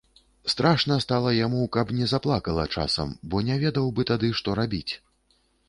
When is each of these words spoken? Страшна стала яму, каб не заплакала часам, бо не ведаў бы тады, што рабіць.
Страшна 0.53 0.95
стала 1.05 1.33
яму, 1.39 1.61
каб 1.77 1.93
не 1.99 2.07
заплакала 2.15 2.65
часам, 2.79 3.13
бо 3.29 3.45
не 3.53 3.61
ведаў 3.67 3.95
бы 3.99 4.09
тады, 4.15 4.33
што 4.43 4.59
рабіць. 4.65 4.91